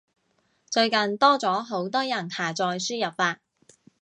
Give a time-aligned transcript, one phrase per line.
[0.67, 3.39] 最近多咗好多人下載輸入法